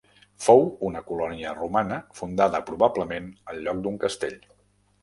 Fou 0.45 0.63
una 0.87 1.03
colònia 1.09 1.51
romana 1.59 2.01
fundada 2.21 2.65
probablement 2.71 3.31
al 3.53 3.65
lloc 3.69 3.87
d'un 3.87 4.03
castell. 4.07 4.39